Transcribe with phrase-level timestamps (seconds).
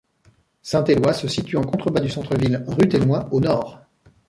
[0.63, 3.81] Saint-Éloi se situe en contrebas du centre-ville ruthénois au Nord.